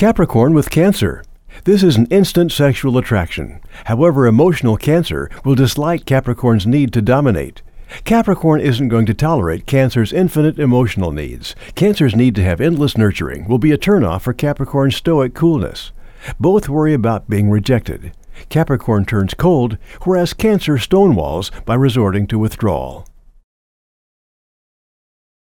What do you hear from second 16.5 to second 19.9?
worry about being rejected. Capricorn turns cold,